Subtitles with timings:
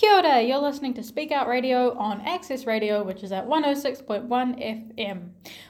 [0.00, 4.26] Kia ora, you're listening to Speak Out Radio on Access Radio, which is at 106.1
[4.26, 5.28] FM.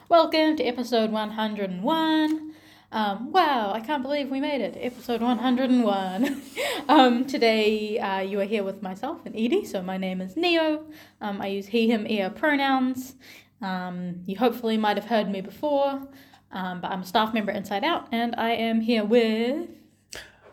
[0.09, 2.55] Welcome to episode 101.
[2.93, 6.43] Um, wow, I can't believe we made it, episode 101.
[6.89, 10.87] um, today uh, you are here with myself and Edie, so my name is Neo.
[11.21, 13.17] Um, I use he, him, er pronouns.
[13.61, 16.07] Um, you hopefully might have heard me before,
[16.53, 19.80] um, but I'm a staff member Inside Out, and I am here with.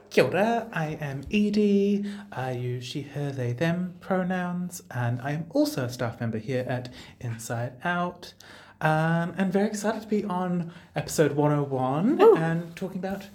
[0.09, 2.05] Kia ora, I am Edie.
[2.31, 6.65] I use she, her, they, them pronouns, and I am also a staff member here
[6.67, 8.33] at Inside Out.
[8.79, 12.35] Um, and very excited to be on episode 101 Ooh.
[12.37, 13.25] and talking about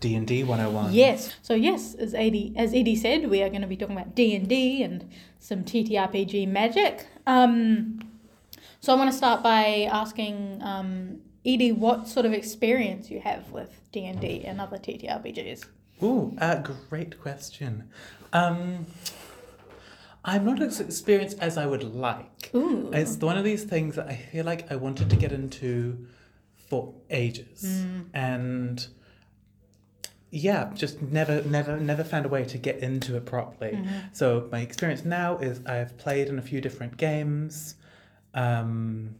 [0.00, 0.92] D&D 101.
[0.92, 1.34] Yes.
[1.42, 4.36] So yes, as Edie as Edie said, we are going to be talking about D
[4.36, 7.06] and D and some TTRPG magic.
[7.26, 8.00] Um,
[8.80, 13.50] so I want to start by asking um, Edie what sort of experience you have
[13.50, 15.64] with D and D and other TTRPGs.
[16.02, 17.88] Ooh, uh, great question.
[18.32, 18.86] Um,
[20.24, 22.50] I'm not as experienced as I would like.
[22.54, 22.90] Ooh.
[22.92, 26.06] It's one of these things that I feel like I wanted to get into
[26.68, 27.84] for ages.
[28.12, 28.86] And
[30.30, 33.78] yeah, just never, never, never found a way to get into it properly.
[34.12, 37.76] So my experience now is I've played in a few different games,
[38.34, 39.14] um,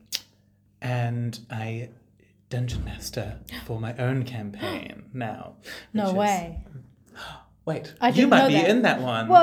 [0.81, 1.91] and I
[2.55, 5.55] dungeon master for my own campaign now.
[5.93, 6.63] No is- way.
[7.67, 8.69] Wait, I you might be that.
[8.69, 9.27] in that one.
[9.27, 9.35] Whoa!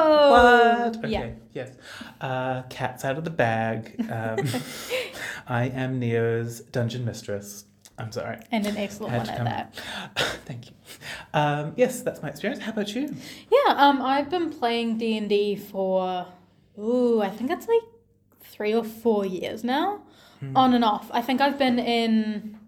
[0.84, 0.98] What?
[0.98, 1.30] Okay, Yeah.
[1.54, 1.72] yes.
[2.22, 3.96] Uh, cat's out of the bag.
[4.12, 4.46] Um,
[5.48, 7.66] I am Neo's dungeon mistress.
[7.98, 8.38] I'm sorry.
[8.52, 9.76] And an excellent one at that.
[10.46, 10.74] Thank you.
[11.34, 12.62] Um, yes, that's my experience.
[12.64, 13.14] How about you?
[13.52, 16.28] Yeah, um, I've been playing D and D for,
[16.80, 17.82] ooh, I think it's like
[18.40, 20.02] three or four years now,
[20.56, 21.10] on and off.
[21.12, 22.60] I think I've been in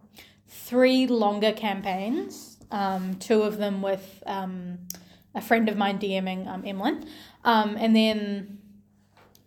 [0.54, 2.58] three longer campaigns.
[2.72, 4.80] Um, two of them with um,
[5.36, 7.06] a friend of mine DMing, um, Emlyn,
[7.44, 8.58] um, and then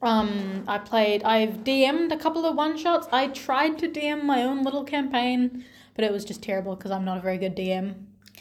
[0.03, 1.25] um, I played.
[1.25, 3.09] I've DM'd a couple of one shots.
[3.11, 5.65] I tried to DM my own little campaign,
[5.95, 7.95] but it was just terrible because I'm not a very good DM.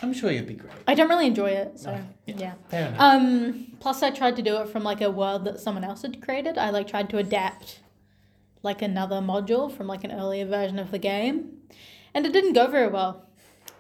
[0.04, 0.74] I'm sure you'd be great.
[0.88, 2.36] I don't really enjoy it, so Oh, yeah.
[2.38, 2.54] yeah.
[2.70, 3.00] Fair enough.
[3.00, 6.22] Um, plus, I tried to do it from like a world that someone else had
[6.22, 6.58] created.
[6.58, 7.80] I like tried to adapt
[8.62, 11.60] like another module from like an earlier version of the game,
[12.16, 13.28] and it didn't go very well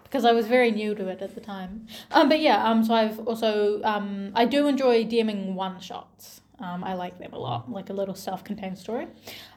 [0.03, 1.87] because I was very new to it at the time.
[2.11, 6.41] Um, but yeah, um, so I've also um, I do enjoy DMing one shots.
[6.59, 9.07] Um, I like them a lot, like a little self-contained story.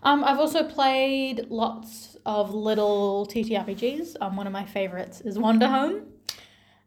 [0.03, 4.17] Um, I've also played lots of little TTRPGs.
[4.21, 6.07] Um, one of my favorites is Wanderhome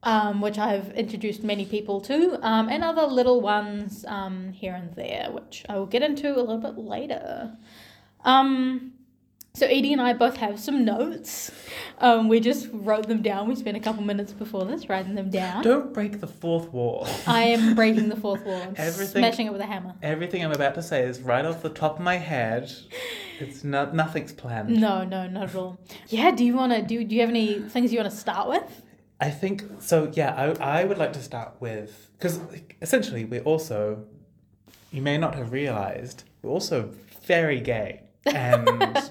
[0.03, 4.93] um, which I've introduced many people to, um, and other little ones um, here and
[4.95, 7.55] there, which I will get into a little bit later.
[8.23, 8.90] Um,
[9.53, 11.51] so Edie and I both have some notes.
[11.99, 13.47] Um, we just wrote them down.
[13.49, 15.63] We spent a couple minutes before this writing them down.
[15.63, 17.07] Don't break the fourth wall.
[17.27, 19.93] I am breaking the fourth wall Everything- smashing it with a hammer.
[20.01, 22.71] Everything I'm about to say is right off the top of my head.
[23.39, 24.69] It's not nothing's planned.
[24.69, 25.79] No, no, not at all.
[26.07, 27.03] Yeah, do you want to do?
[27.03, 28.83] Do you have any things you want to start with?
[29.19, 30.09] I think so.
[30.13, 32.39] Yeah, I, I would like to start with because
[32.81, 34.05] essentially we're also,
[34.91, 36.91] you may not have realized, we're also
[37.27, 39.09] very gay, and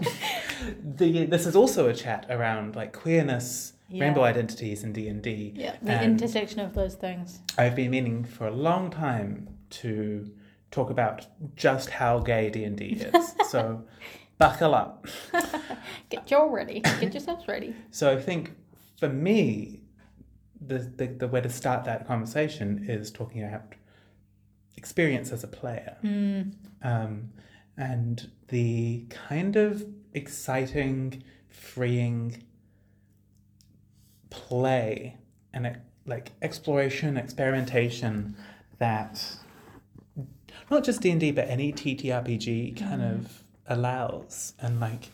[0.96, 4.04] the this is also a chat around like queerness, Yeah.
[4.04, 5.52] rainbow identities, and D and D.
[5.56, 7.40] Yeah, the And intersection of those things.
[7.58, 10.30] I've been meaning for a long time to
[10.70, 11.26] talk about
[11.56, 13.34] just how gay D and D is.
[13.50, 13.84] so,
[14.38, 15.06] buckle up.
[16.08, 16.80] Get your ready.
[16.80, 17.74] Get yourselves ready.
[17.90, 18.52] So I think
[18.98, 19.80] for me,
[20.60, 23.74] the, the, the way to start that conversation is talking about
[24.76, 25.96] experience as a player.
[26.04, 26.52] Mm.
[26.82, 27.30] Um,
[27.80, 32.42] and the kind of exciting, freeing
[34.28, 35.16] play
[35.54, 38.36] and like exploration, experimentation
[38.78, 39.36] that
[40.70, 45.10] not just D&D but any TTRPG kind of allows and like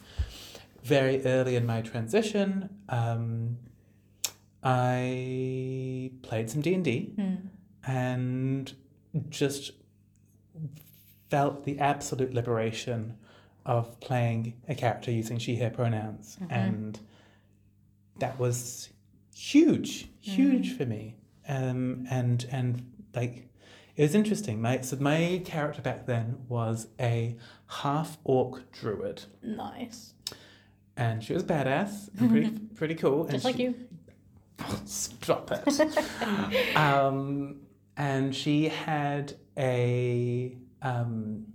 [0.83, 3.59] very early in my transition um,
[4.63, 7.49] I played some D&D Mm.
[7.87, 8.73] and
[9.31, 9.73] just
[11.31, 13.17] felt the absolute liberation
[13.65, 16.39] of playing a character using she her pronouns.
[16.51, 16.99] And
[18.19, 18.89] that was
[19.35, 21.17] huge huge for me.
[21.49, 23.49] Um and and like
[23.97, 24.61] it was interesting.
[24.61, 27.37] My so my character back then was a
[27.67, 29.23] half orc druid.
[29.43, 30.15] Nice.
[30.97, 33.23] and she was badass and pretty pretty cool.
[33.23, 33.75] And Just like she- you.
[34.87, 36.77] Stop it.
[36.77, 37.57] um,
[37.97, 40.57] and she had a,
[40.87, 41.47] um,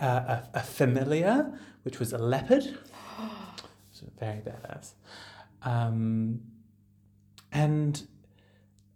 [0.00, 2.78] uh, a a familiar, which was a leopard.
[3.92, 4.92] So very badass.
[5.62, 6.42] Um,
[7.50, 8.06] and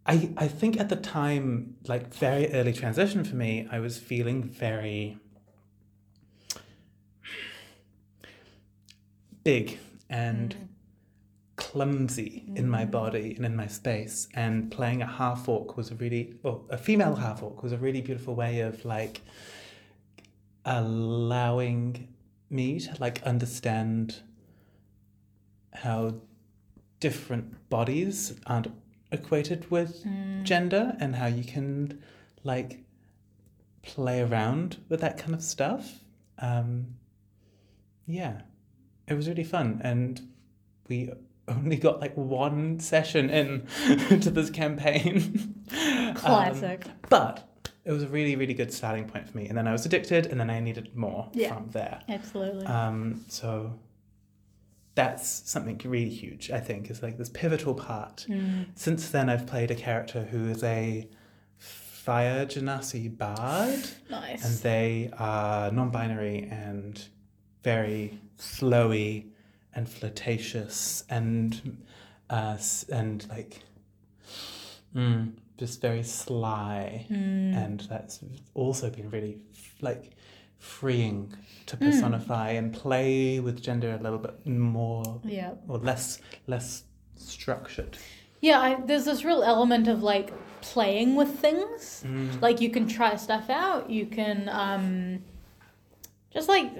[0.04, 4.42] I, I think at the time, like very early transition for me, I was feeling
[4.42, 5.16] very
[9.42, 9.78] big
[10.10, 10.69] and Mm.
[11.60, 14.26] Clumsy in my body and in my space.
[14.34, 17.76] And playing a half orc was a really, well, a female half orc was a
[17.76, 19.20] really beautiful way of like
[20.64, 22.08] allowing
[22.48, 24.22] me to like understand
[25.72, 26.14] how
[26.98, 28.68] different bodies aren't
[29.12, 30.04] equated with
[30.42, 32.02] gender and how you can
[32.42, 32.80] like
[33.82, 36.00] play around with that kind of stuff.
[36.38, 36.86] Um,
[38.06, 38.42] yeah,
[39.06, 40.20] it was really fun, and
[40.88, 41.10] we
[41.48, 43.66] only got like one session in
[44.20, 45.56] to this campaign.
[45.72, 46.84] Um, Classic.
[47.08, 47.48] but
[47.84, 50.26] it was a really, really good starting point for me, and then I was addicted,
[50.26, 51.54] and then I needed more Yeah.
[51.54, 52.00] from there.
[52.08, 52.66] Absolutely.
[52.66, 53.78] Um, so
[54.96, 58.26] that's something really huge, I think, is like this pivotal part.
[58.28, 58.66] Mm.
[58.74, 61.08] Since then, I've played a character who is a
[61.56, 63.78] fire genasi bard,
[64.10, 64.44] nice.
[64.44, 67.02] and they are non binary and
[67.62, 69.26] very flowy
[69.74, 71.78] and flirtatious and
[72.28, 72.56] uh,
[72.92, 73.62] and like
[74.94, 77.54] mm, just very sly Mm.
[77.56, 78.20] and that's
[78.54, 79.38] also been really
[79.80, 80.10] like
[80.58, 81.32] freeing
[81.66, 81.80] to Mm.
[81.80, 85.52] personify and play with gender a little bit more yeah.
[85.68, 86.84] or less less
[87.16, 87.96] structured.
[88.42, 90.32] Yeah, I, there's this real element of like
[90.62, 92.02] playing with things.
[92.06, 92.40] Mm.
[92.40, 93.90] Like you can try stuff out.
[93.90, 95.22] You can um,
[96.32, 96.70] just like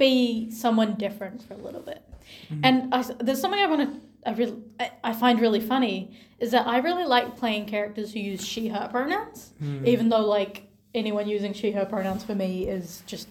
[0.00, 2.02] be someone different for a little bit.
[2.50, 2.60] Mm-hmm.
[2.64, 4.00] And I, there's something I want to.
[4.28, 8.18] I really I, I find really funny is that I really like playing characters who
[8.20, 9.86] use she her pronouns, Mm.
[9.86, 13.28] even though like anyone using she her pronouns for me is just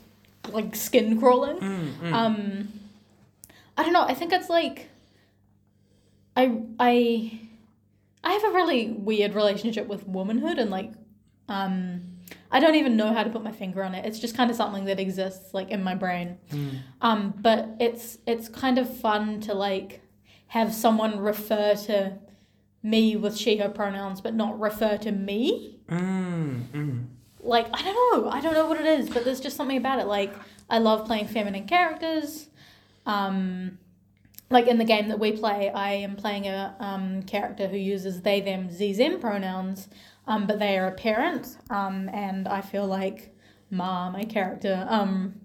[0.51, 1.57] like skin crawling.
[1.57, 2.13] Mm, mm.
[2.13, 2.68] Um,
[3.77, 4.04] I don't know.
[4.04, 4.88] I think it's like
[6.36, 7.39] I I
[8.24, 10.92] I have a really weird relationship with womanhood and like
[11.48, 12.01] um
[12.51, 14.06] I don't even know how to put my finger on it.
[14.06, 16.38] It's just kind of something that exists like in my brain.
[16.51, 16.80] Mm.
[17.01, 20.01] Um, but it's it's kind of fun to like
[20.48, 22.18] have someone refer to
[22.81, 27.06] me with she her pronouns but not refer to me Mm, mm.
[27.40, 30.00] like I don't know, I don't know what it is, but there's just something about
[30.00, 30.06] it.
[30.06, 30.34] Like
[30.69, 32.48] I love playing feminine characters.
[33.06, 33.80] Um,
[34.51, 38.22] like in the game that we play, I am playing a um, character who uses
[38.22, 39.90] they them z them pronouns,
[40.29, 43.35] um, but they are a parent, um, and I feel like
[43.71, 45.41] Ma, my character, um,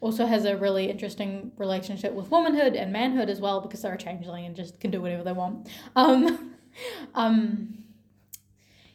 [0.00, 3.98] also has a really interesting relationship with womanhood and manhood as well because they're a
[3.98, 5.68] changeling and just can do whatever they want.
[5.94, 6.56] Um,
[7.14, 7.84] um,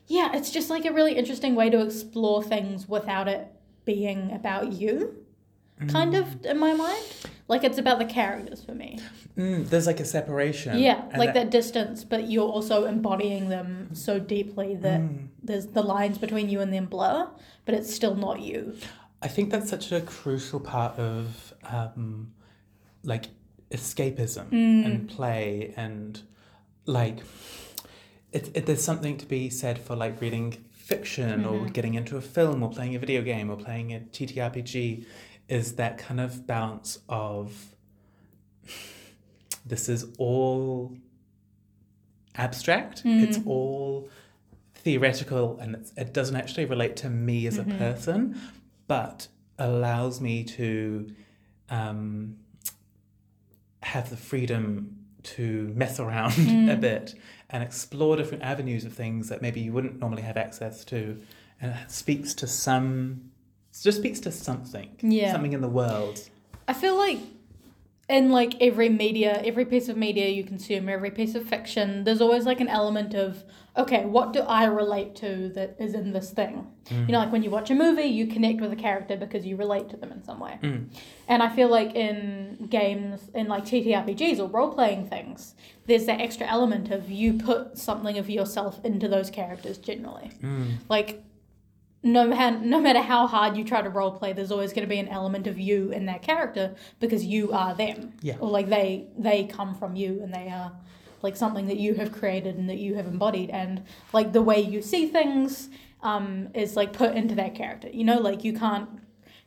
[0.08, 3.48] yeah, it's just like a really interesting way to explore things without it
[3.86, 5.26] being about you,
[5.88, 7.04] kind of, in my mind.
[7.50, 9.00] Like it's about the characters for me.
[9.38, 10.78] Mm, there's like a separation.
[10.80, 15.28] Yeah, like that distance, but you're also embodying them so deeply that Mm.
[15.44, 17.28] there's the lines between you and them blur,
[17.66, 18.76] but it's still not you.
[19.22, 22.32] I think that's such a crucial part of um,
[23.04, 23.26] like
[23.72, 24.86] escapism Mm.
[24.86, 26.22] and play and
[26.86, 27.20] like
[28.32, 31.74] it, it, there's something to be said for like reading fiction or Mhm.
[31.74, 35.06] getting into a film or playing a video game or playing a TTRPG
[35.50, 37.76] is that kind of balance of
[39.66, 40.96] this is all
[42.36, 43.48] abstract it's Mm.
[43.48, 44.10] all
[44.76, 47.76] theoretical and it's, it doesn't actually relate to me as Mhm.
[47.76, 48.40] a person
[48.88, 49.28] but
[49.58, 51.14] allows me to
[51.70, 52.38] um,
[53.84, 56.80] have the freedom to mess around a Mm.
[56.82, 57.16] bit
[57.50, 61.22] and explore different avenues of things that maybe you wouldn't normally have access to
[61.62, 63.29] and it speaks to some
[63.82, 65.32] just speaks to something Yeah.
[65.32, 66.30] something in the world
[66.68, 67.20] I feel like
[68.10, 72.22] in like every media, every piece of media you consume, every piece of fiction, there's
[72.22, 73.44] always like an element of
[73.78, 76.68] okay, what do I relate to that is in this thing?
[76.90, 79.56] You know, like when you watch a movie, you connect with a character because you
[79.56, 80.58] relate to them in some way.
[80.62, 80.88] Mm.
[81.28, 85.54] And I feel like in games, in like TTRPGs or role playing things,
[85.86, 90.32] there's that extra element of you put something of yourself into those characters generally.
[90.42, 90.80] Mm.
[90.90, 91.24] Like,
[92.02, 95.00] no, no matter how hard you try to role play, there's always going to be
[95.00, 98.14] an element of you in that character because you are them.
[98.22, 98.38] Yeah.
[98.40, 100.72] Or like they they come from you and they are
[101.22, 104.62] like something that you have created and that you have embodied and like the way
[104.62, 105.70] you see things
[106.02, 107.90] um, is like put into that character.
[107.90, 108.90] You know, like you can't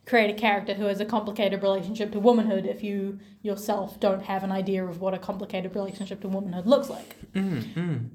[0.05, 4.43] create a character who has a complicated relationship to womanhood if you yourself don't have
[4.43, 7.15] an idea of what a complicated relationship to womanhood looks like.
[7.33, 8.09] Mm, mm.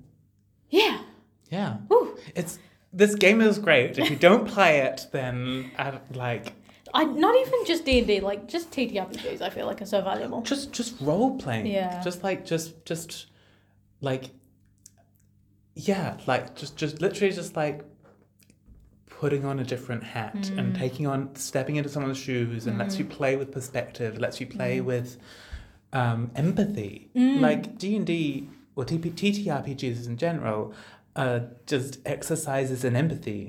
[0.71, 1.01] Yeah.
[1.51, 1.79] Yeah.
[1.89, 2.17] Woo.
[2.35, 2.59] It's
[2.93, 3.99] this game is great.
[3.99, 6.53] If you don't play it, then I, like
[6.95, 9.41] I not even just D and D, like just TTRPGs.
[9.43, 10.43] I feel like are so valuable.
[10.43, 11.67] just just role playing.
[11.67, 12.03] Yeah.
[12.03, 13.27] Just like just just
[14.01, 14.31] like
[15.75, 17.85] yeah, like just just literally just like
[19.07, 20.79] putting on a different hat and Mm.
[20.79, 24.79] taking on stepping into someone's shoes and lets you play with perspective, lets you play
[24.79, 24.85] Mm.
[24.85, 25.17] with
[25.93, 27.09] um, empathy.
[27.15, 30.75] Like D and D or TTRPGs in general,
[31.19, 33.41] uh, just exercises in empathy,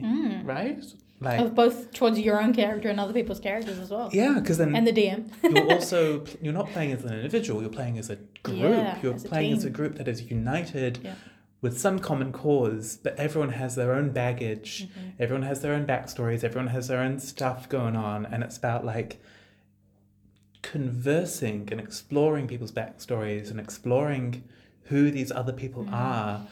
[0.43, 0.83] right?
[1.21, 1.45] Like Mm.
[1.47, 4.09] Of both towards your own character and other people's characters as well.
[4.13, 5.19] yeah, because then And the DM.
[5.43, 8.15] you're also you're not playing as an individual you're playing as a
[8.47, 11.15] group Yeah, you're as a playing as a group that is united Yeah.
[11.61, 15.09] with some common cause but everyone has their own baggage Mm-hmm.
[15.23, 18.85] everyone has their own backstories everyone has their own stuff going on and it's about
[18.85, 19.11] like
[20.61, 24.43] conversing and exploring people's backstories and exploring
[24.85, 25.93] who these other people Mm.
[25.93, 26.47] are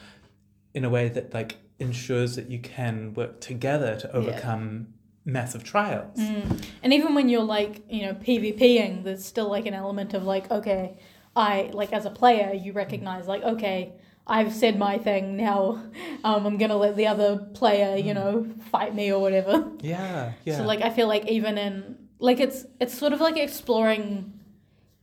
[0.74, 4.88] in a way that like ensures that you can work together to overcome
[5.24, 6.64] massive trials Mm.
[6.82, 10.50] And even when you're like, you know, PvPing, there's still like an element of like,
[10.50, 10.98] okay,
[11.36, 13.92] I like as a player, you recognize like, okay,
[14.26, 15.82] I've said my thing now.
[16.24, 19.70] Um, I'm gonna let the other player, you know, fight me or whatever.
[19.80, 23.36] yeah yeah So like, I feel like even in like it's it's sort of like
[23.36, 24.32] exploring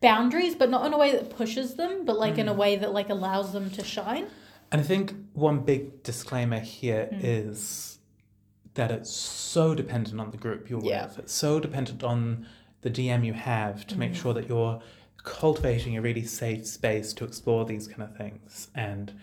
[0.01, 2.91] boundaries, but not in a way that pushes them, but like in a way that
[2.91, 4.27] like allows them to shine.
[4.71, 7.19] And I think one big disclaimer here Mm.
[7.23, 7.99] is
[8.73, 11.07] that it's so dependent on the group you're Yeah.
[11.07, 11.19] with.
[11.19, 12.45] It's so dependent on
[12.81, 14.15] the DM you have to make Mm.
[14.21, 14.81] sure that you're
[15.23, 19.13] cultivating a really safe space to explore these kind of things and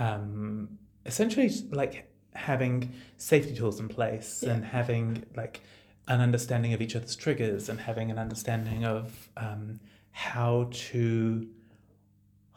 [0.00, 4.54] um, essentially like having safety tools in place Yeah.
[4.54, 5.60] and having like
[6.08, 9.78] an understanding of each other's triggers and having an understanding of um,
[10.10, 11.46] how to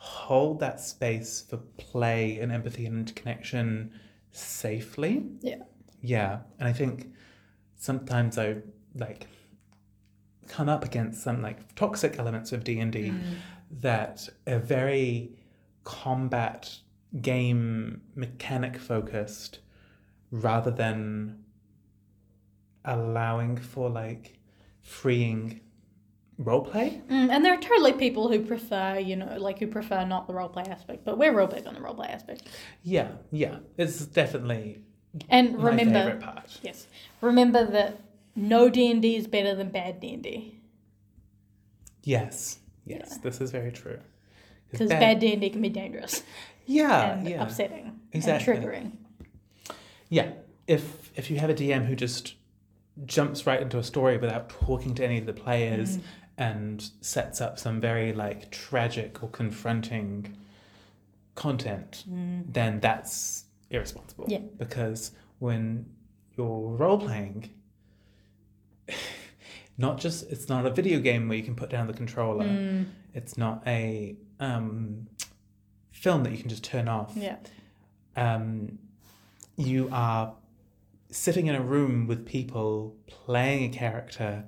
[0.07, 3.91] hold that space for play and empathy and connection
[4.31, 5.25] safely.
[5.41, 5.63] Yeah.
[6.01, 6.39] Yeah.
[6.59, 7.13] And I think
[7.75, 8.57] sometimes I
[8.95, 9.27] like
[10.47, 13.21] come up against some like toxic elements of D and D mm.
[13.81, 15.37] that are very
[15.83, 16.77] combat
[17.21, 19.59] game mechanic focused
[20.31, 21.43] rather than
[22.85, 24.39] allowing for like
[24.81, 25.59] freeing
[26.41, 27.01] roleplay.
[27.07, 30.33] Mm, and there are totally people who prefer, you know, like who prefer not the
[30.33, 32.43] roleplay aspect, but we're real big on the roleplay aspect.
[32.83, 33.57] Yeah, yeah.
[33.77, 34.79] It's definitely
[35.29, 36.59] And my remember, favorite part.
[36.61, 36.87] yes,
[37.21, 37.99] remember that
[38.35, 40.53] no D and D is better than bad D and D
[42.03, 43.17] Yes, yes, Yeah.
[43.23, 43.99] this is very true.
[44.71, 46.23] because bad D and D can be dangerous
[46.65, 48.53] yeah, and yeah, upsetting Exactly.
[48.53, 48.91] and triggering.
[50.09, 50.31] yeah.
[50.67, 52.35] If if you have a DM who just
[53.05, 56.01] jumps right into a story without talking to any of the players Mm.
[56.37, 60.35] And sets up some very like tragic or confronting
[61.35, 64.25] content, then that's irresponsible.
[64.27, 64.39] Yeah.
[64.57, 65.85] Because when
[66.37, 67.49] you're role playing,
[69.77, 72.45] not just it's not a video game where you can put down the controller.
[72.45, 75.07] Mm, It's not a um,
[75.91, 77.13] film that you can just turn off.
[77.15, 77.37] yeah,
[78.15, 78.79] Um,
[79.55, 80.33] you are
[81.09, 84.45] sitting in a room with people playing a character,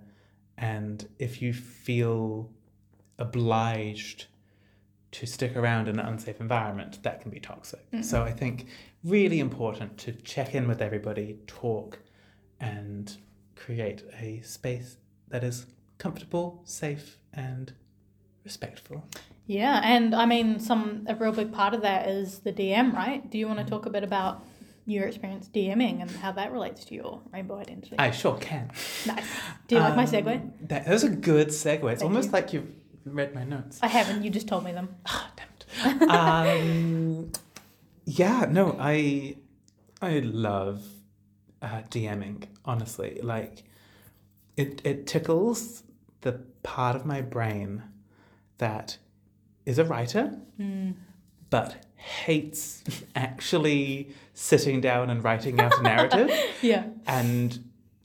[0.60, 2.50] and if you feel
[3.18, 4.28] obliged
[5.12, 7.84] to stick around in an unsafe environment, that can be toxic.
[8.02, 8.68] So I think
[9.04, 12.00] really important to check in with everybody, talk,
[12.60, 13.18] and
[13.56, 14.98] create a space
[15.30, 15.66] that is
[15.98, 17.74] comfortable, safe, and
[18.44, 19.04] respectful.
[19.48, 19.82] yeah.
[19.84, 23.28] And I mean, some a real big part of that is the DM, right?
[23.30, 23.56] Do you Mm-hmm.
[23.56, 24.44] want to talk a bit about
[24.90, 27.96] your experience DMing and how that relates to your rainbow identity?
[28.00, 28.72] I sure can.
[29.06, 29.24] nice.
[29.68, 30.52] Do you like my Um, segue?
[30.68, 31.92] That, that was a good segue.
[31.92, 32.34] It's Thank almost you.
[32.34, 32.72] like you've
[33.06, 33.80] read my notes.
[33.82, 34.24] I haven't.
[34.24, 34.90] You just told me them.
[35.06, 36.10] Ah, damn it.
[36.10, 37.32] um,
[38.06, 39.36] yeah, no, I
[40.02, 40.84] I love
[41.62, 42.46] uh, DMing.
[42.66, 43.64] Honestly, like
[44.58, 45.84] it it tickles
[46.22, 47.84] the part of my brain
[48.58, 48.98] that
[49.66, 50.38] is a writer,
[51.50, 52.84] but hates
[53.16, 56.32] actually sitting down and writing out a narrative
[56.62, 56.86] Yeah.
[57.06, 57.60] and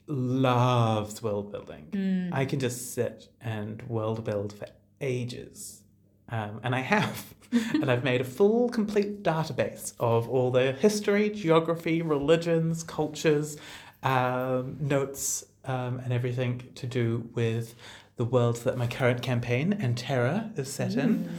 [0.08, 2.30] loves world building.
[2.32, 4.66] I can just sit and world build for
[5.00, 5.82] ages.
[6.28, 7.34] Um, and I have.
[7.52, 13.56] and I've made a full, complete database of all the history, geography, religions, cultures,
[14.02, 17.76] um, notes, um, and everything to do with
[18.16, 21.30] the world that my current campaign, Entera, is set in.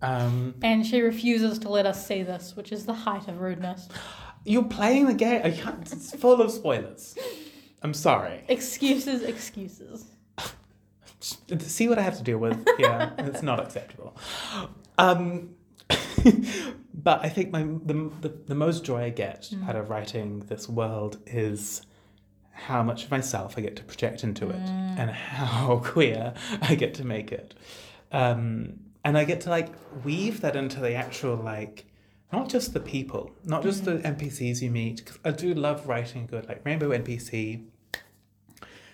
[0.00, 3.88] Um, And she refuses to let us see this, which is the height of rudeness.
[4.48, 5.42] you're playing the game.
[5.44, 7.16] I can't, it's full of spoilers.
[7.82, 8.44] I'm sorry.
[8.48, 10.06] Excuses, excuses.
[11.20, 13.12] See what I have to deal with here.
[13.18, 14.16] it's not acceptable.
[14.96, 15.50] Um,
[16.94, 20.68] but I think my the, the, the most joy I get out of writing this
[20.68, 21.82] world is
[22.52, 26.94] how much of myself I get to project into it and how queer I get
[26.94, 27.54] to make it.
[28.10, 29.68] Um, and I get to like
[30.04, 31.87] weave that into the actual like
[32.32, 34.02] not just the people, not just Mm.
[34.02, 35.04] the NPCs you meet.
[35.06, 37.62] 'cause I do love writing good like rainbow NPC.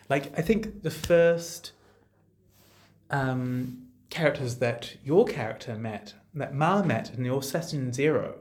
[0.08, 1.72] Like I think the first
[3.10, 8.38] um, characters that your character met, that Ma met in your session zero,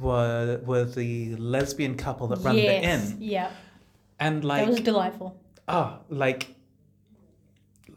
[0.00, 3.10] were were the lesbian couple that run yes.
[3.10, 3.50] the inn, Yeah.
[4.20, 5.40] and like that was delightful.
[5.68, 6.54] ah, like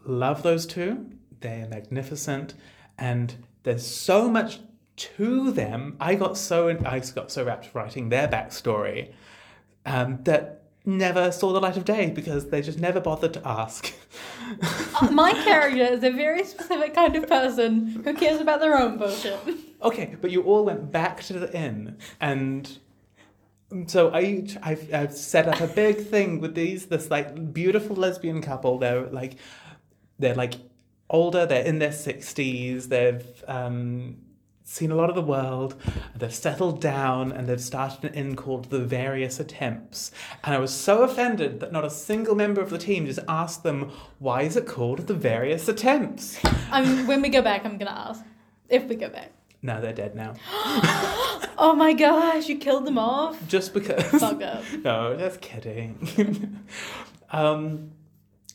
[0.06, 1.10] love those two.
[1.40, 2.54] They're magnificent,
[2.98, 3.34] and
[3.64, 4.60] there's so much
[5.00, 5.96] to them.
[6.00, 9.12] I got so I got so wrapped writing their backstory
[9.86, 13.92] um, that never saw the light of day because they just never bothered to ask.
[15.00, 18.98] Uh, my character is a very specific kind of person who cares about their own
[18.98, 19.38] bullshit.
[19.82, 22.78] Okay, but you all went back to the inn, and
[23.86, 28.42] so I, I've, I've set up a big thing with these this like beautiful lesbian
[28.42, 28.78] couple.
[28.78, 29.36] They're like,
[30.18, 30.54] they're like
[31.08, 31.46] older.
[31.46, 32.88] They're in their sixties.
[32.88, 34.16] They've um,
[34.70, 35.74] seen a lot of the world.
[36.16, 40.12] They've settled down, and they've started an inn called the Various Attempts.
[40.44, 43.62] And I was so offended that not a single member of the team just asked
[43.64, 46.38] them why is it called the Various Attempts.
[46.70, 48.24] I mean, when we go back, I'm gonna ask
[48.68, 49.32] if we go back.
[49.62, 50.34] No, they're dead now.
[51.62, 53.36] Oh my gosh, you killed them off.
[53.46, 54.02] Just because.
[54.18, 54.64] Fuck up.
[54.82, 56.58] no, just kidding.
[57.32, 57.90] um,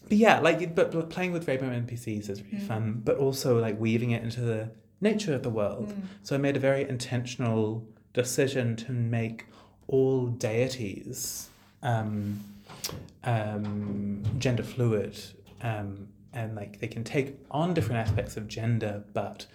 [0.09, 2.67] but yeah, like, but, but playing with rainbow NPCs is really Mm.
[2.67, 5.89] fun, but also like weaving it into the nature of the world.
[5.89, 6.01] Mm.
[6.23, 9.45] So I made a very intentional decision to make
[9.87, 11.49] all deities
[11.83, 12.39] um,
[13.23, 15.19] um, gender fluid,
[15.61, 19.45] um, and like they can take on different aspects of gender, but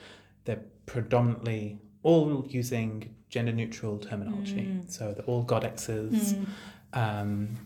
[0.45, 4.63] they're predominantly all using gender neutral terminology.
[4.63, 4.91] Mm.
[4.91, 6.47] So they're all goddesses, Mm.
[6.93, 7.57] um,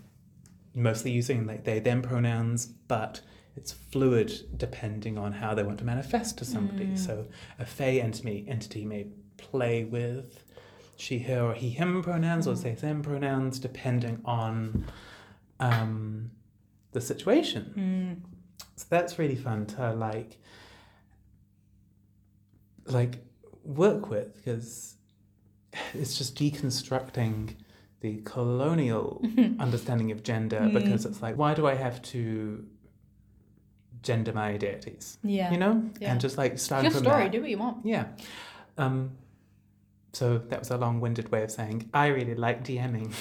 [0.75, 3.21] mostly using like they them pronouns, but
[3.57, 6.87] it's fluid depending on how they want to manifest to somebody.
[6.87, 6.99] Mm.
[6.99, 7.27] So
[7.59, 9.07] a fey entity entity may
[9.37, 10.45] play with
[10.97, 12.63] she, her, or he, him pronouns or Mm.
[12.63, 14.87] they, them pronouns depending on
[15.61, 16.31] um,
[16.93, 18.21] the situation.
[18.23, 18.65] Mm.
[18.77, 20.39] So that's really fun to like
[22.87, 23.25] like
[23.65, 24.97] work with because
[25.95, 27.55] it's just deconstructing
[28.01, 29.25] the colonial
[29.59, 30.75] understanding of gender Mm.
[30.75, 32.67] because it's like why do I have to
[34.05, 35.19] gender my deities?
[35.25, 35.51] Yeah.
[35.51, 35.83] You know?
[36.01, 36.13] Yeah.
[36.13, 37.23] And just like It's starting your from story.
[37.25, 37.33] that.
[37.33, 37.85] Do what you want.
[37.85, 38.05] Yeah.
[38.79, 39.11] Um
[40.13, 43.13] so that was a long-winded way of saying I really like DMing.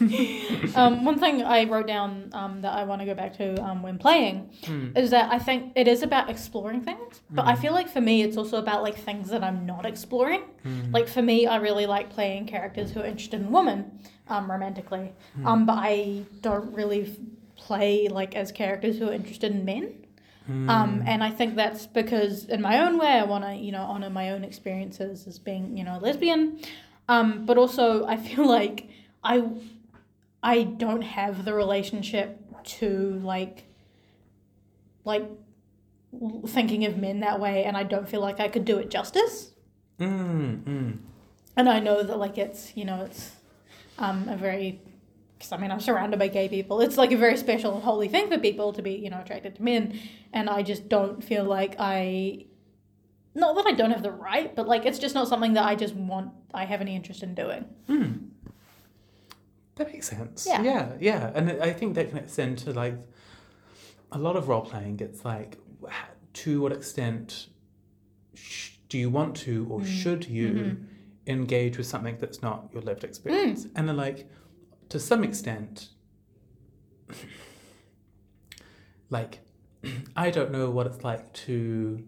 [0.76, 3.82] um, one thing I wrote down um, that I want to go back to um,
[3.82, 4.96] when playing Mm.
[4.96, 7.58] is that I think it is about exploring things, but I Mhm.
[7.62, 10.42] feel like for me it's also about like things that I'm not exploring.
[10.64, 10.92] Mm.
[10.94, 15.12] Like for me, I really like playing characters who are interested in women, um, romantically.
[15.34, 15.46] Hmm.
[15.48, 17.16] Um, but I don't really
[17.56, 19.94] play like as characters who are interested in men.
[20.48, 23.82] Um, and I think that's because in my own way, I want to you know
[23.82, 26.60] honor my own experiences as being you know a lesbian.
[27.08, 28.88] Um, but also I feel like
[29.22, 29.44] I
[30.42, 32.40] I don't have the relationship
[32.78, 33.64] to like
[35.04, 35.28] like
[36.46, 39.52] thinking of men that way, and I don't feel like I could do it justice.
[40.00, 40.98] Mm, mm.
[41.56, 43.32] And I know that like it's you know it's
[43.98, 44.80] um a very
[45.38, 46.80] because I mean I'm surrounded by gay people.
[46.80, 49.54] It's like a very special and holy thing for people to be you know attracted
[49.56, 49.98] to men,
[50.32, 52.46] and I just don't feel like I.
[53.34, 55.74] Not that I don't have the right, but like it's just not something that I
[55.76, 56.32] just want.
[56.52, 57.66] I have any interest in doing.
[57.88, 58.30] Mm.
[59.76, 60.44] That makes sense.
[60.46, 60.62] Yeah.
[60.62, 61.30] yeah, yeah.
[61.34, 62.96] And I think that connects into like
[64.10, 64.98] a lot of role playing.
[65.00, 65.56] It's like
[66.34, 67.46] to what extent
[68.34, 69.86] sh- do you want to or Mm.
[69.86, 70.84] should you Mhm.
[71.28, 73.66] engage with something that's not your lived experience?
[73.76, 74.28] And then like
[74.88, 75.88] to some extent,
[79.10, 79.40] like
[80.16, 82.04] I don't know what it's like to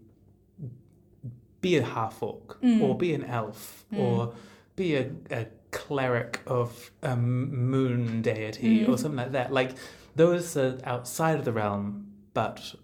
[1.61, 2.81] be a half orc Mm.
[2.81, 3.97] or be an elf Mm.
[3.99, 4.33] or
[4.75, 8.99] be a, a cleric of a moon deity or Mm.
[8.99, 9.51] something like that.
[9.53, 9.71] Like
[10.15, 12.75] those are outside of the realm, but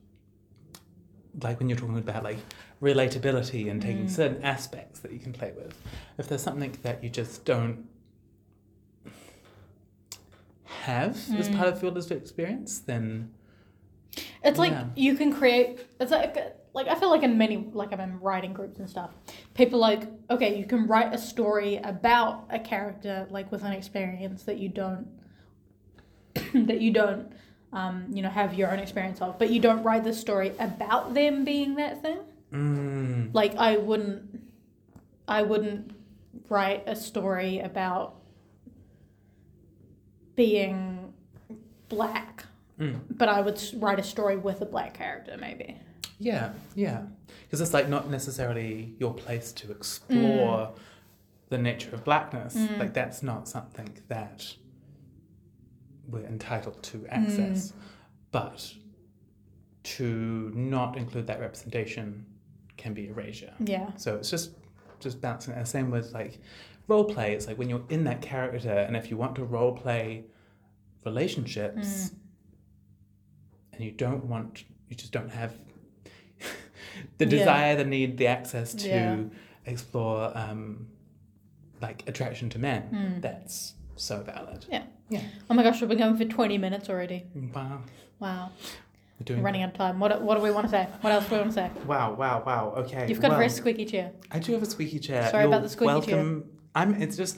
[1.42, 2.38] like when you're talking about like
[2.82, 4.10] relatability and taking Mm.
[4.10, 5.76] certain aspects that you can play with,
[6.18, 7.86] if there's something that you just don't
[10.88, 11.56] have as Mm.
[11.58, 13.30] part of lived experience, then
[14.44, 15.70] It's like you can create.
[16.00, 16.36] It's like
[16.74, 19.12] like I feel like in many like I'm in writing groups and stuff.
[19.54, 24.44] People like okay, you can write a story about a character like with an experience
[24.44, 25.08] that you don't
[26.70, 27.32] that you don't
[27.74, 31.14] um, you know have your own experience of, but you don't write the story about
[31.14, 32.20] them being that thing.
[32.54, 34.22] mm, Like I wouldn't
[35.28, 35.92] I wouldn't
[36.50, 38.16] write a story about
[40.38, 41.14] being
[41.90, 42.46] black,
[42.80, 42.98] mm.
[43.10, 45.78] but I would write a story with a black character maybe.
[46.20, 47.02] Yeah, yeah.
[47.42, 50.72] Because it's like not necessarily your place to explore
[51.50, 52.56] the nature of blackness.
[52.56, 52.78] Mm.
[52.80, 54.56] Like that's not something that
[56.08, 57.08] we're entitled to Mm.
[57.10, 57.74] access.
[58.32, 58.74] But
[59.84, 62.26] to not include that representation
[62.76, 63.54] can be erasure.
[63.60, 63.90] Yeah.
[63.96, 64.52] So it's just
[65.00, 65.54] just balancing.
[65.54, 66.40] And same with like
[66.88, 67.34] role play.
[67.34, 70.26] It's like when you're in that character, and if you want to role play
[71.06, 72.12] relationships,
[73.74, 75.54] and you don't want, you just don't have
[77.18, 77.30] the Yeah.
[77.30, 79.18] desire, the need, the access to Yeah.
[79.66, 80.88] explore um,
[81.82, 82.90] like attraction to men.
[82.92, 83.22] Mm.
[83.22, 84.66] That's so valid.
[84.70, 84.84] Yeah.
[85.10, 85.22] Yeah.
[85.50, 87.24] Oh my gosh, we've been going for 20 minutes already.
[87.54, 87.82] Wow.
[88.20, 88.50] Wow.
[89.20, 89.40] We're doing.
[89.40, 90.00] We're running out of time.
[90.00, 90.88] What, what do we want to say?
[91.02, 91.72] What else do we want to say?
[91.88, 92.14] Wow!
[92.14, 92.44] Wow!
[92.46, 92.74] Wow!
[92.78, 93.08] Okay.
[93.08, 94.12] You've got well, a very squeaky chair.
[94.30, 95.28] I do have a squeaky chair.
[95.32, 96.18] Sorry about the squeaky chair.
[96.18, 96.50] welcome.
[96.78, 97.02] I'm.
[97.02, 97.38] It's just.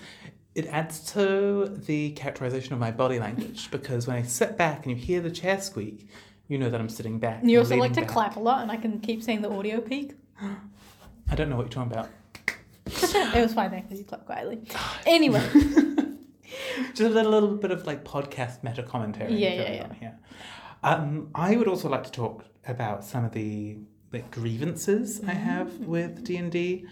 [0.55, 4.97] It adds to the characterization of my body language because when I sit back and
[4.97, 6.09] you hear the chair squeak,
[6.47, 7.41] you know that I'm sitting back.
[7.43, 8.09] You also like to back.
[8.09, 10.15] clap a lot, and I can keep seeing the audio peak.
[10.41, 12.09] I don't know what you're talking about.
[13.35, 14.61] it was fine then because you clapped quietly.
[15.05, 15.47] Anyway,
[16.89, 19.33] Just a little, little bit of like podcast meta commentary.
[19.33, 20.19] Yeah, going yeah, on here.
[20.83, 23.77] Um, I would also like to talk about some of the
[24.11, 26.87] like grievances I have with D and D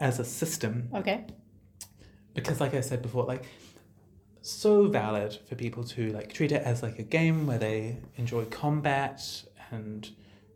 [0.00, 1.26] as a system okay.
[2.34, 3.44] Because like i said before like
[4.42, 8.44] so valid for people to like treat it as like a game where they enjoy
[8.46, 10.10] combat and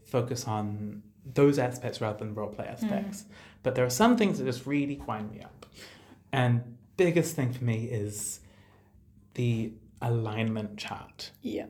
[0.04, 2.72] focus on those aspects rather than roleplay mm.
[2.72, 3.24] aspects.
[3.62, 5.66] But there are some things that just really wind me up.
[6.32, 8.40] And biggest thing for me is
[9.34, 11.30] the alignment chart.
[11.42, 11.66] Yeah.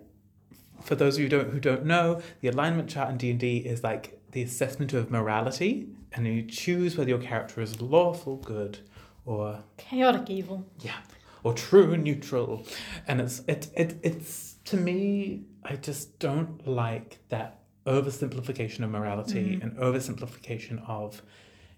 [0.83, 3.83] for those of you who don't, who don't know, the alignment chart in D&D is
[3.83, 8.81] like the assessment of morality, and you choose whether your character is lawful good
[9.27, 10.65] or Chaotic evil.
[10.81, 10.97] yeah,
[11.43, 12.65] or true neutral.
[13.07, 19.57] And it's it, it it's to me, I just don't like that oversimplification of morality
[19.57, 19.63] mm-hmm.
[19.63, 21.23] and oversimplification of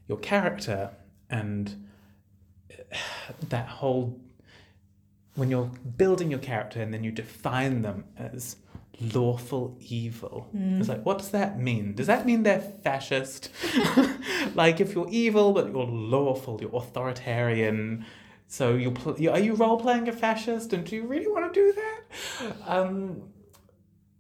[0.07, 0.91] your character
[1.29, 1.89] and
[2.71, 2.97] uh,
[3.49, 4.19] that whole
[5.35, 8.57] when you're building your character and then you define them as
[9.01, 10.49] lawful evil.
[10.81, 11.95] It's like, what does that mean?
[11.95, 13.51] Does that mean they're fascist?
[14.55, 18.05] like, if you're evil but you're lawful, you're authoritarian,
[18.49, 20.73] so you pl- are you role playing a fascist?
[20.73, 22.57] And do you really want to do that?
[22.67, 23.29] Um,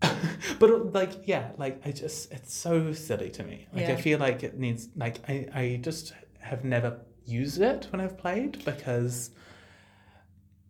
[0.58, 3.66] but like, yeah, like I just it's so silly to me.
[3.72, 8.00] Like, I feel like it needs like I I just have never used it when
[8.00, 9.30] I've played because.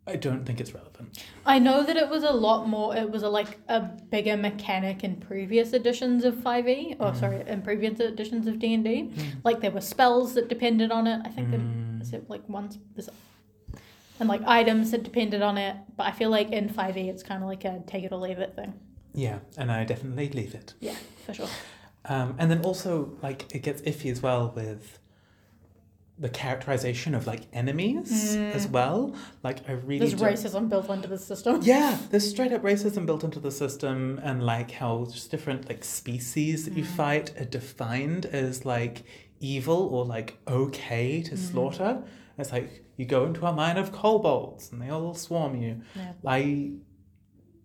[0.08, 1.22] I don't think it's relevant.
[1.46, 2.96] I know that it was a lot more.
[2.96, 7.20] It was a like a bigger mechanic in previous editions of Five E, or mm.
[7.20, 9.10] sorry, in previous editions of D and D.
[9.14, 9.44] Mm.
[9.44, 11.20] Like there were spells that depended on it.
[11.24, 12.02] I think that mm.
[12.02, 13.08] is it like once this,
[14.20, 15.76] and like items that depended on it.
[15.96, 18.18] But I feel like in Five E, it's kind of like a take it or
[18.18, 18.74] leave it thing.
[19.14, 20.74] Yeah, and I definitely leave it.
[20.80, 21.48] Yeah, for sure.
[22.04, 24.97] Um, and then also, like, it gets iffy as well with
[26.20, 28.70] the characterization of like enemies as mm.
[28.70, 29.14] well.
[29.42, 31.60] Like, I really There's racism built into the system.
[31.68, 35.84] Yeah, there's straight up racism built into the system, and like how just different like
[35.84, 36.86] species that you mm.
[36.86, 39.04] fight are defined as like
[39.40, 41.38] evil or like okay to mm.
[41.38, 42.02] slaughter.
[42.36, 45.82] It's like you go into a mine of kobolds and they all swarm you.
[45.94, 46.12] Yeah.
[46.26, 46.72] I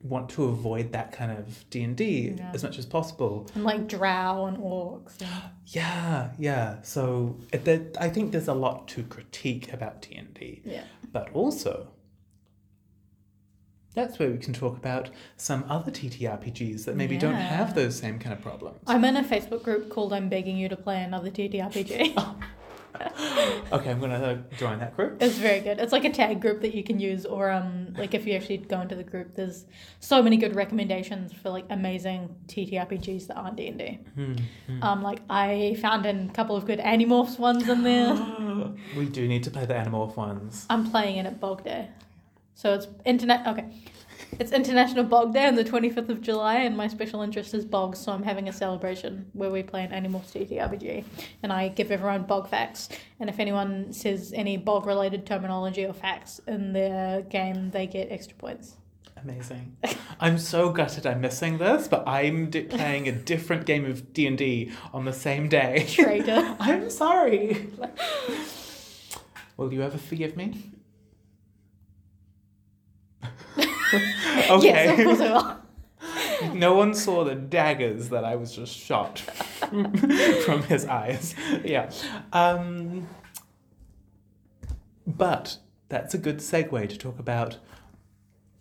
[0.03, 3.49] want to avoid that kind of D and D as much as possible.
[3.55, 5.21] And like drow and orcs.
[5.21, 5.29] And...
[5.65, 6.81] Yeah, yeah.
[6.81, 10.83] So it, there, I think there's a lot to critique about D and D, Yeah.
[11.11, 11.87] but also
[13.93, 18.19] that's where we can talk about some other TTRPGs that maybe don't have those same
[18.19, 18.79] kind of problems.
[18.87, 22.13] I'm in a Facebook group called I'm Begging You to Play Another TTRPG.
[23.71, 25.21] okay, I'm gonna join that group.
[25.21, 25.79] It's very good.
[25.79, 28.57] It's like a tag group that you can use, or um, like if you actually
[28.57, 29.65] go into the group, there's
[29.99, 33.99] so many good recommendations for like amazing TTRPGs that aren't D and D.
[34.15, 38.13] Hmm, Um, like I found a couple of good Animorphs ones in there.
[38.97, 40.65] we do need to play the Animorph ones.
[40.69, 41.89] I'm playing it at Bog Day,
[42.55, 43.47] so it's internet.
[43.47, 43.65] Okay,
[44.39, 47.99] it's International Bog Day on the 25th of July, and my special interest is bogs,
[47.99, 51.03] so I'm having a celebration where we play an Animorphs TTRPG,
[51.43, 52.89] and I give everyone bog facts.
[53.19, 58.11] And if anyone says any bog related terminology or facts in their game, they get
[58.11, 58.77] extra points.
[59.21, 59.77] Amazing.
[60.19, 64.27] I'm so gutted I'm missing this, but I'm di- playing a different game of D
[64.27, 65.85] and D on the same day.
[65.89, 66.55] Traitor.
[66.59, 67.67] I'm sorry.
[69.57, 70.71] Will you ever forgive me?
[74.49, 74.63] okay.
[74.63, 76.53] Yes, of course I will.
[76.53, 79.19] no one saw the daggers that I was just shot
[80.45, 81.35] from his eyes.
[81.63, 81.91] Yeah.
[82.31, 83.07] Um,
[85.05, 85.57] but
[85.89, 87.57] that's a good segue to talk about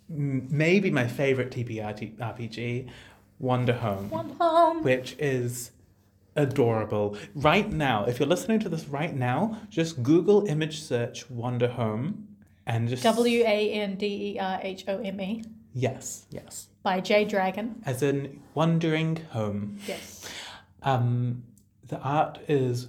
[0.09, 2.89] maybe my favorite TTRPG,
[3.39, 4.83] Wonder Home, One home.
[4.83, 5.71] which is
[6.37, 7.17] adorable.
[7.35, 12.25] Right now, if you're listening to this right now, just Google image search Wanderhome
[12.67, 15.45] and just W A N D E R H O M E
[15.75, 16.69] Yes, yes.
[16.83, 17.83] by Jay Dragon.
[17.87, 19.79] As in wandering home.
[19.87, 20.29] Yes.
[20.83, 21.45] Um,
[21.89, 22.89] the art is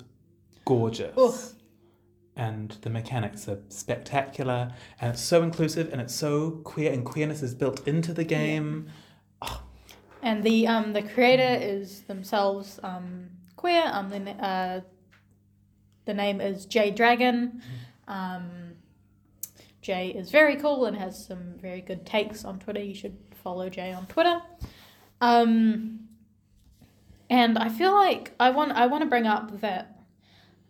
[0.65, 1.55] gorgeous.
[2.35, 7.43] And the mechanics are spectacular, and it's so inclusive, and it's so queer, and queerness
[7.43, 8.89] is built into the game.
[10.23, 13.83] And the um the creator is themselves um queer.
[13.85, 14.81] Um the uh,
[16.05, 17.61] the name is Jay Dragon.
[18.07, 18.49] Um,
[19.83, 22.81] Jay is very cool and has some very good takes on Twitter.
[22.81, 24.41] You should follow Jay on Twitter.
[25.21, 26.07] Um,
[27.29, 29.99] and I feel like I want I want to bring up that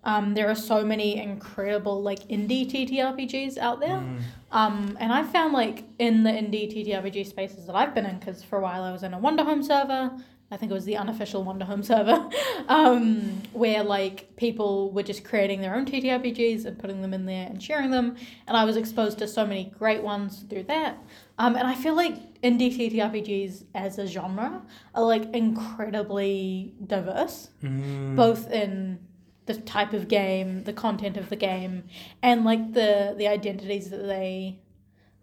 [0.04, 4.00] um, there are so many incredible like indie TTRPGs out there.
[4.00, 4.20] Mm.
[4.52, 8.44] Um, and I found like in the indie TTRPG spaces that I've been in, because
[8.44, 10.12] for a while I was in a Wanderhome server.
[10.52, 12.30] I think it was the unofficial Wanderhome server,
[12.68, 17.48] um, where like people were just creating their own TTRPGs and putting them in there
[17.48, 18.16] and sharing them.
[18.48, 20.98] And I was exposed to so many great ones through that.
[21.40, 24.62] Um, and I feel like indie TTRPGs as a genre
[24.94, 28.16] are like incredibly diverse Mm.
[28.16, 29.00] both in
[29.46, 31.84] the type of game, the content of the game,
[32.22, 34.60] and like the the identities that they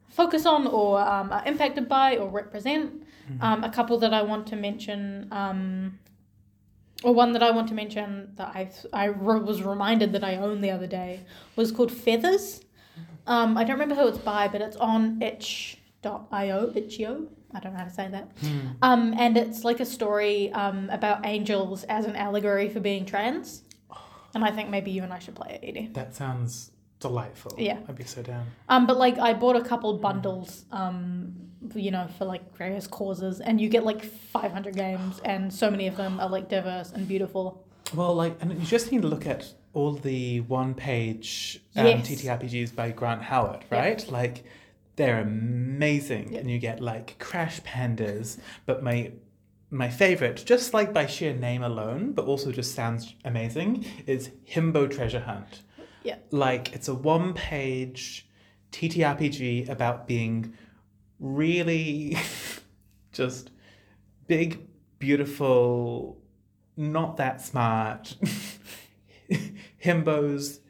[0.09, 3.05] focus on or um, are impacted by or represent.
[3.41, 5.99] Um, a couple that I want to mention, um,
[7.03, 10.37] or one that I want to mention that I I re- was reminded that I
[10.37, 11.21] owned the other day
[11.57, 12.63] was called Feathers.
[13.27, 17.29] Um, I don't remember who it's by, but it's on itch.io, itch.io.
[17.53, 18.37] I don't know how to say that.
[18.39, 18.77] Mm.
[18.83, 23.63] Um, and it's like a story um, about angels as an allegory for being trans.
[24.35, 25.91] And I think maybe you and I should play it, Edie.
[25.93, 27.55] That sounds delightful.
[27.59, 27.79] Yeah.
[27.89, 28.47] I'd be so down.
[28.69, 31.35] Um, but like I bought a couple bundles, um,
[31.75, 35.71] you know, for like various causes, and you get like five hundred games, and so
[35.71, 37.67] many of them are like diverse and beautiful.
[37.95, 42.09] Well, like, and you just need to look at all the one-page um, Yes.
[42.09, 44.09] TTRPGs by Grant Howitt, right?
[44.11, 44.45] Like,
[44.97, 46.41] they're amazing, Yeah.
[46.41, 48.39] and you get like Crash Pandas.
[48.67, 49.13] But my
[49.73, 54.91] my favorite, just like by sheer name alone, but also just sounds amazing, is Himbo
[54.91, 55.63] Treasure Hunt.
[56.03, 56.17] Yeah.
[56.31, 58.27] Like, it's a one-page
[58.73, 60.55] TTRPG about being
[61.19, 62.17] really
[63.13, 63.51] just
[64.27, 64.67] big,
[64.99, 66.19] beautiful,
[66.77, 68.17] not that smart
[69.85, 70.61] himbos.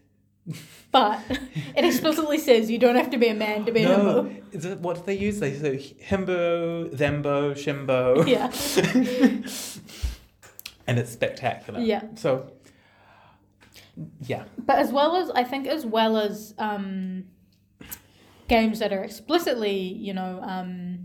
[0.90, 1.20] But
[1.76, 4.42] it explicitly says you don't have to be a man to be a No, himbo.
[4.52, 5.38] is it what do they use?
[5.38, 8.26] They say himbo, thembo, shimbo.
[8.26, 8.46] Yeah.
[10.88, 11.78] and it's spectacular.
[11.80, 12.02] Yeah.
[12.16, 12.50] So,
[14.26, 14.44] yeah.
[14.58, 17.24] But as well as I think as well as um,
[18.48, 20.98] games that are explicitly, you know, um,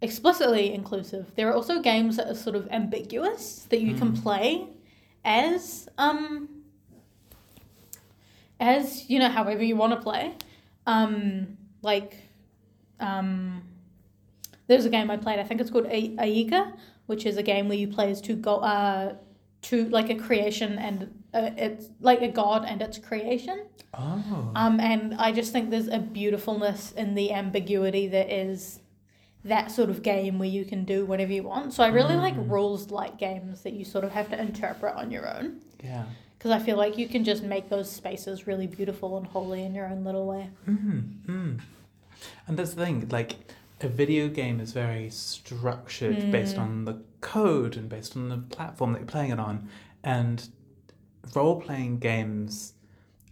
[0.00, 4.66] explicitly inclusive, there are also games that are sort of ambiguous that you can play
[5.24, 6.48] as um,
[8.60, 10.34] as you know, however you want to play.
[10.86, 12.16] Um, like,
[13.00, 13.62] um,
[14.66, 15.38] there's a game I played.
[15.38, 18.36] I think it's called A- Aika, which is a game where you play as two
[18.36, 19.14] go uh,
[19.62, 23.66] to like a creation and it's like a god and its creation.
[23.92, 24.52] Oh.
[24.54, 28.80] Um, and I just think there's a beautifulness in the ambiguity that is
[29.44, 31.72] that sort of game where you can do whatever you want.
[31.74, 35.10] So I really like rules like games that you sort of have to interpret on
[35.10, 35.60] your own.
[35.82, 36.04] yeah.
[36.38, 39.74] Because I feel like you can just make those spaces really beautiful and holy in
[39.74, 40.50] your own little way.
[40.68, 41.60] Mm, mm.
[42.46, 43.36] And that's the thing, like
[43.80, 46.60] a video game is very structured based Mm.
[46.60, 49.68] on the code and based on the platform that you're playing it on.
[50.02, 50.48] And
[51.34, 52.74] role playing games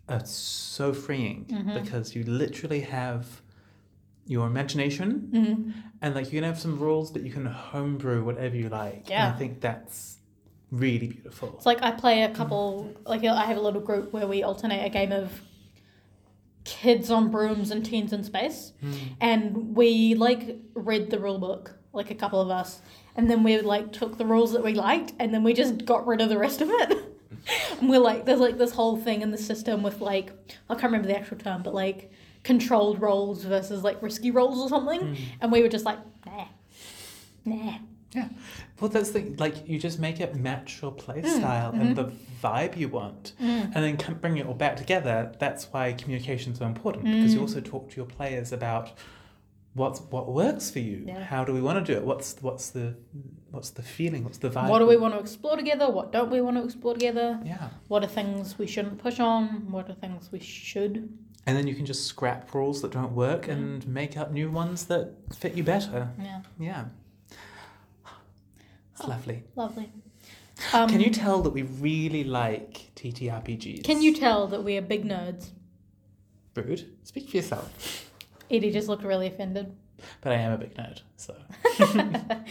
[0.08, 1.82] are so freeing Mhm.
[1.82, 3.40] because you literally have
[4.26, 5.72] your imagination Mm.
[6.00, 9.08] and like you can have some rules but you can homebrew whatever you like.
[9.08, 9.26] Yeah.
[9.26, 10.18] And I think that's
[10.70, 11.52] really beautiful.
[11.56, 14.84] It's like I play a couple, like I have a little group where we alternate
[14.84, 15.42] a game of
[16.64, 18.72] kids on brooms and teens in space.
[18.82, 18.94] Mm.
[19.20, 22.80] and we like read the rule book like a couple of us
[23.16, 26.06] and then we like took the rules that we liked and then we just got
[26.06, 26.98] rid of the rest of it
[27.80, 30.32] and we're like there's like this whole thing in the system with like
[30.70, 32.10] i can't remember the actual term but like
[32.44, 35.16] controlled roles versus like risky roles or something Mm.
[35.40, 36.44] and we were just like nah
[37.44, 37.74] nah
[38.14, 38.28] Yeah.
[38.78, 39.22] Well, that's the.
[39.38, 41.80] Like, you just make it match your play Mm, style mhm.
[41.80, 43.64] and the vibe you want, mm.
[43.74, 45.32] and then come, bring it all back together.
[45.38, 47.44] That's why communication's so important because you Mm.
[47.44, 48.90] also talk to your players about
[49.74, 51.04] what's what works for you.
[51.06, 51.22] Yeah.
[51.24, 52.04] How do we want to do it?
[52.04, 52.94] What's what's the
[53.50, 54.24] what's the feeling?
[54.24, 54.68] What's the vibe?
[54.68, 57.68] what do we want to explore together what don't we want to explore together Yeah.
[57.88, 60.94] what are things we shouldn't push on what are things we should
[61.46, 63.52] And then you can just scrap rules that don't work Mm.
[63.52, 66.08] and make up new ones that fit you better.
[66.18, 66.84] yeah Yeah.
[68.92, 69.08] It's Oh.
[69.08, 69.44] lovely.
[69.56, 69.90] lovely
[70.72, 73.82] Um, Can you tell that we really like TTRPGs?
[73.84, 75.50] Can you tell that we are big nerds?
[76.54, 76.86] Rude.
[77.04, 78.11] Speak for yourself.
[78.52, 79.74] Edie just looked really offended.
[80.20, 81.34] But I am a big nerd, so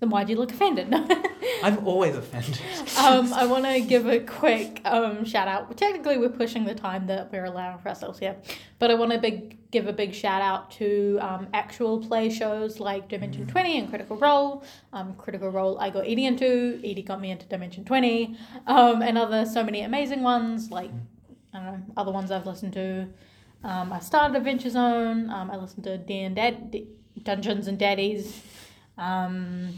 [0.00, 0.92] Then why'd you look offended?
[1.62, 2.58] I'm always offended.
[2.98, 5.76] um, I want to give a quick um, shout out.
[5.76, 8.36] Technically, we're pushing the time that we're allowing for ourselves here,
[8.78, 12.80] but I want to big give a big shout out to um, actual play shows
[12.80, 14.64] like Dimension Twenty and Critical Role.
[14.92, 16.80] Um, Critical Role, I got Edie into.
[16.82, 20.90] Edie got me into Dimension Twenty, um, and other so many amazing ones like
[21.52, 23.06] I don't know other ones I've listened to.
[23.62, 25.30] Um, I started Adventure Zone.
[25.30, 26.88] Um, I listened to Dan Dad D-
[27.22, 28.42] Dungeons and Daddies.
[28.96, 29.74] Um,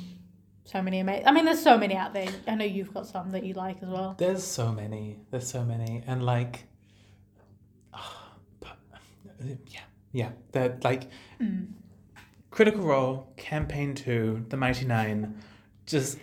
[0.65, 1.27] so many amazing.
[1.27, 2.29] I mean, there's so many out there.
[2.47, 4.15] I know you've got some that you like as well.
[4.19, 5.19] There's so many.
[5.31, 6.65] There's so many, and like,
[8.61, 8.77] but,
[9.67, 9.81] yeah,
[10.13, 10.31] yeah.
[10.53, 11.11] They're like,
[12.51, 15.43] Critical Role, Campaign Two, The Mighty Nein,
[15.87, 16.19] just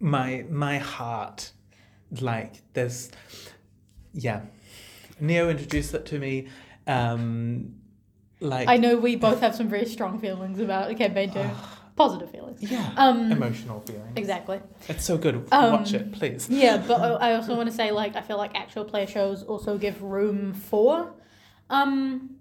[0.00, 1.52] my my heart,
[2.20, 3.10] like there's,
[4.12, 4.42] yeah.
[5.20, 6.48] Neo introduced it to me,
[6.88, 7.74] um,
[8.40, 11.44] like I know we both have some very strong feelings about the campaign two.
[11.96, 12.62] Positive feelings.
[12.62, 14.12] yeah, Um, emotional feelings.
[14.14, 14.60] Exactly.
[14.88, 15.34] It's so good.
[15.50, 16.48] Um, Watch it, please.
[16.48, 19.42] Yeah, but I I also want to say like I feel like actual play shows
[19.42, 21.12] also give room for,
[21.70, 22.36] um,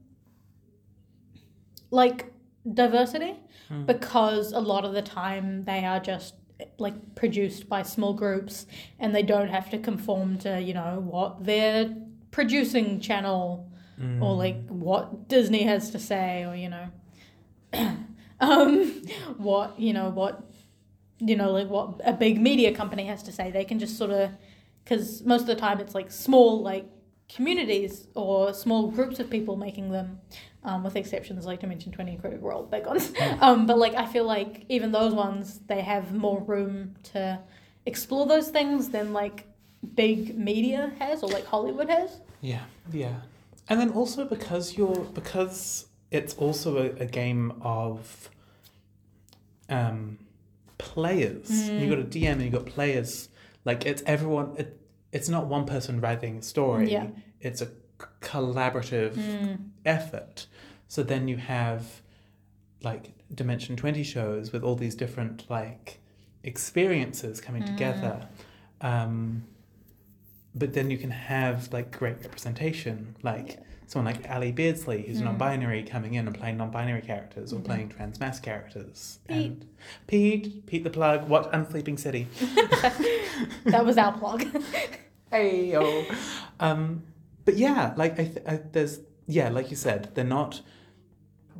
[1.91, 2.31] like
[2.73, 3.35] diversity
[3.69, 3.83] Hmm.
[3.85, 6.35] because a lot of the time they are just
[6.77, 8.65] like produced by small groups
[8.97, 11.93] and they don't have to conform to you know what their
[12.31, 14.21] producing channel Mm.
[14.21, 16.89] or like what Disney has to say or you know
[18.39, 19.03] um
[19.37, 20.51] what you know what
[21.19, 24.11] you know like what a big media company has to say they can just sort
[24.11, 24.29] of
[24.83, 26.85] because most of the time it's like small like
[27.27, 30.19] communities or small groups of people making them
[30.63, 33.13] um, with exceptions like Dimension 20 and Critical Role, big ones.
[33.41, 37.39] um, but like I feel like even those ones, they have more room to
[37.85, 39.47] explore those things than like
[39.95, 42.19] big media has or like Hollywood has.
[42.41, 43.15] Yeah, yeah,
[43.69, 48.29] and then also because you're because it's also a, a game of
[49.69, 50.19] um,
[50.77, 51.69] players.
[51.69, 53.29] You got a DM and you got players.
[53.65, 54.55] Like it's everyone.
[54.57, 54.79] It,
[55.11, 56.91] it's not one person writing a story.
[56.91, 57.07] Yeah.
[57.41, 57.69] It's a
[58.21, 60.47] collaborative effort.
[60.87, 62.01] So then you have
[62.83, 65.99] like Dimension Twenty shows with all these different like
[66.43, 68.27] experiences coming together.
[68.81, 69.43] Um,
[70.57, 75.83] but then you can have like great representation, like someone like Ally Beardsley, who's non-binary,
[75.83, 79.19] coming in and playing non-binary characters or playing transmasc characters.
[79.27, 79.37] Pete.
[79.37, 79.65] And
[80.07, 81.27] Pete, Pete the plug.
[81.29, 82.27] Watch Unsleeping City.
[83.65, 84.45] That was our plug.
[85.31, 86.05] hey yo.
[86.59, 87.03] Um,
[87.45, 90.61] but yeah, like I, th- I, there's yeah, like you said, they're not.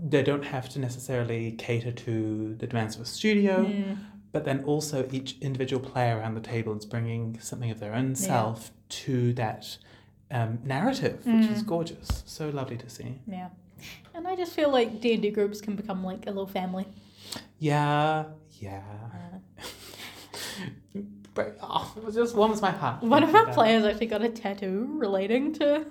[0.10, 3.64] They don't have to necessarily cater to the demands of a studio,
[4.32, 8.16] but then also each individual player around the table is bringing something of their own
[8.16, 9.78] self to that
[10.32, 12.24] um, narrative, which is gorgeous.
[12.26, 13.20] So lovely to see.
[13.28, 13.50] yeah.
[14.14, 16.88] And I just feel like D&D groups can become like a little family.
[17.60, 18.26] Yeah,
[18.60, 18.82] yeah.
[21.36, 23.04] but oh, it just warms my heart.
[23.04, 25.86] One of our players actually got a tattoo relating to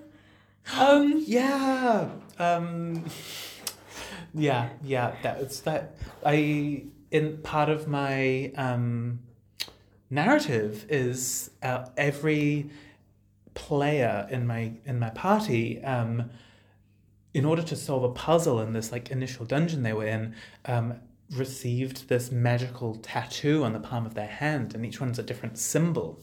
[0.77, 2.09] um Yeah.
[2.39, 3.05] Um
[4.35, 9.21] Yeah, yeah, that's that I in part of my um
[10.11, 12.71] narrative is uh, every
[13.57, 16.31] player in my in my party um
[17.35, 20.35] in order to solve a puzzle in this like initial dungeon they were in
[20.66, 20.95] um
[21.33, 25.59] received this magical tattoo on the palm of their hand and each one's a different
[25.59, 26.21] symbol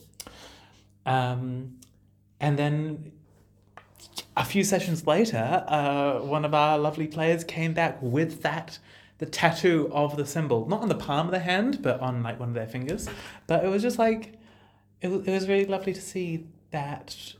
[1.05, 1.75] um
[2.39, 3.11] and then
[4.35, 8.79] a few sessions later, uh, one of our lovely players came back with that,
[9.19, 12.39] the tattoo of the symbol, not on the palm of the hand, but on like
[12.39, 13.07] one of their fingers.
[13.47, 14.33] But it was just like,
[15.01, 17.35] it it was really lovely to see that,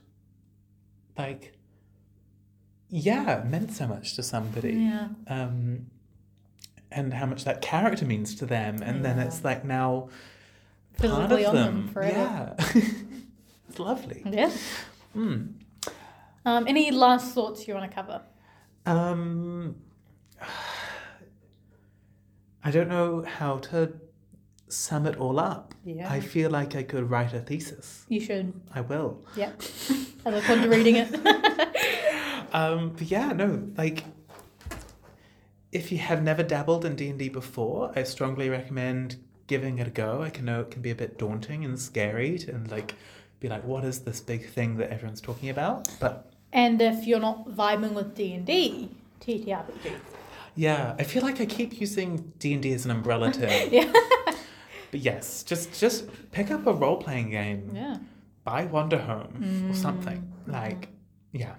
[1.17, 1.54] like,
[2.89, 4.74] yeah, meant so much to somebody.
[4.74, 5.10] yeah.
[5.28, 5.88] Um,
[6.96, 8.82] and how much that character means to them.
[8.84, 10.10] And then it's like now
[10.98, 11.63] part of on them.
[11.76, 12.56] them forever.
[12.58, 12.65] Yeah.
[13.67, 14.22] it's lovely.
[14.26, 14.52] Yeah.
[15.15, 15.54] Mm.
[16.46, 18.22] Um, any last thoughts you want to cover?
[18.86, 19.76] Um,
[22.64, 23.93] I don't know how to
[24.74, 25.74] sum it all up.
[25.86, 26.11] Yeah.
[26.11, 28.05] I feel like I could write a thesis.
[28.09, 28.53] You should.
[28.74, 29.24] I will.
[29.36, 29.61] Yep.
[30.26, 31.09] I look forward to reading it.
[32.53, 34.03] Um, but yeah, no, like
[35.71, 39.15] if you have never dabbled in D and D before, I strongly recommend
[39.47, 40.21] giving it a go.
[40.21, 42.93] I can know it can be a bit daunting and scary to, and like
[43.39, 45.88] be like, what is this big thing that everyone's talking about?
[45.99, 49.93] But and if you're not vibing with D and D, TTRPG.
[50.55, 53.49] yeah, I feel like I keep using D and D as an umbrella term.
[53.71, 53.91] Yeah.
[54.94, 57.72] But yes, just just pick up a role playing game.
[57.74, 57.98] Yeah.
[58.44, 60.32] Buy Wanderhome or something.
[60.46, 60.89] Like,
[61.32, 61.56] yeah.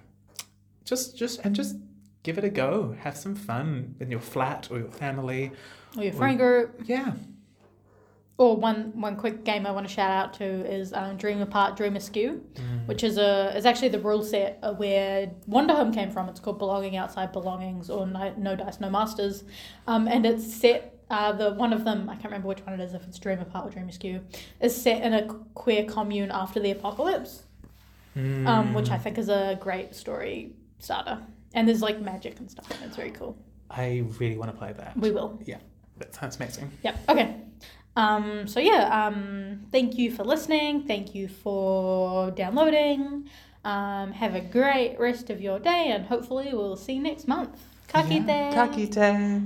[0.85, 1.75] Just just and just
[2.23, 2.95] give it a go.
[3.01, 5.51] Have some fun in your flat or your family.
[5.97, 6.83] Or your friend group.
[6.85, 7.11] Yeah.
[8.37, 11.75] Or one one quick game I want to shout out to is um, Dream Apart,
[11.75, 12.87] Dream Askew, Mm.
[12.87, 16.29] which is a is actually the rule set where Wanderhome came from.
[16.29, 19.43] It's called Belonging Outside Belongings or No, no Dice No Masters,
[19.87, 20.93] um, and it's set.
[21.15, 22.93] Uh, the one of them I can't remember which one it is.
[22.93, 24.19] If it's Dream Apart or Dream Askew,
[24.59, 27.43] is set in a queer commune after the apocalypse,
[28.17, 31.19] um, which I think is a great story starter.
[31.53, 32.69] And there's like magic and stuff.
[32.69, 33.37] And it's very cool.
[33.69, 34.97] I really want to play that.
[34.97, 35.39] We will.
[35.45, 35.59] Yeah,
[35.99, 36.69] that sounds amazing.
[36.83, 36.95] Yep.
[37.07, 37.27] Okay.
[37.95, 40.83] Um, so yeah, um, thank you for listening.
[40.83, 43.29] Thank you for downloading.
[43.63, 47.57] Um, have a great rest of your day, and hopefully we'll see you next month.
[47.87, 48.53] Ka kite.
[48.53, 49.43] Kakite.